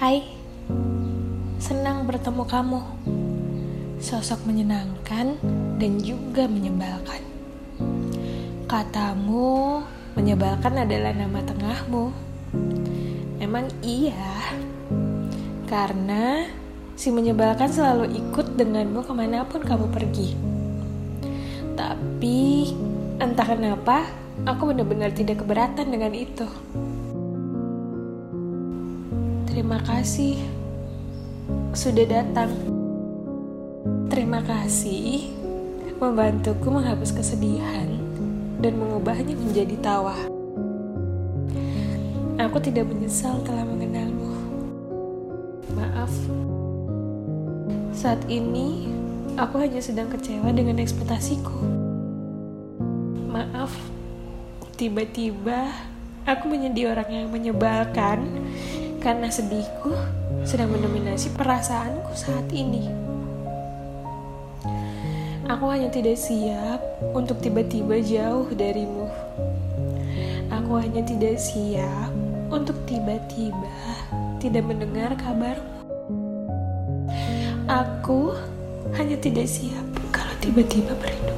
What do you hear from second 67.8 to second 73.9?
jauh darimu. Aku hanya tidak siap untuk tiba-tiba